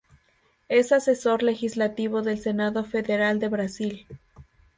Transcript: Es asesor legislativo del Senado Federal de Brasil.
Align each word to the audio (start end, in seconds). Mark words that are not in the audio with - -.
Es 0.67 0.91
asesor 0.93 1.43
legislativo 1.43 2.23
del 2.23 2.39
Senado 2.39 2.83
Federal 2.83 3.39
de 3.39 3.49
Brasil. 3.49 4.07